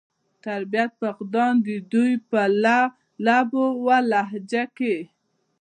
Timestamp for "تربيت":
0.45-0.91